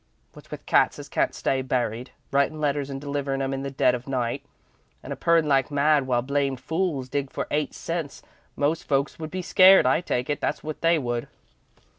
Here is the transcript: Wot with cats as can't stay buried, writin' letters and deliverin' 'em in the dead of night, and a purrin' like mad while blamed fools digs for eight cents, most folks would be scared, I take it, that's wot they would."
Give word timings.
Wot 0.33 0.49
with 0.49 0.65
cats 0.65 0.97
as 0.97 1.07
can't 1.07 1.35
stay 1.35 1.61
buried, 1.61 2.09
writin' 2.31 2.59
letters 2.59 2.89
and 2.89 2.99
deliverin' 2.99 3.39
'em 3.39 3.53
in 3.53 3.61
the 3.61 3.69
dead 3.69 3.93
of 3.93 4.07
night, 4.07 4.43
and 5.03 5.13
a 5.13 5.15
purrin' 5.15 5.47
like 5.47 5.69
mad 5.69 6.07
while 6.07 6.23
blamed 6.23 6.59
fools 6.59 7.07
digs 7.07 7.31
for 7.31 7.45
eight 7.51 7.75
cents, 7.75 8.23
most 8.55 8.85
folks 8.85 9.19
would 9.19 9.29
be 9.29 9.43
scared, 9.43 9.85
I 9.85 10.01
take 10.01 10.27
it, 10.27 10.41
that's 10.41 10.63
wot 10.63 10.81
they 10.81 10.97
would." 10.97 11.27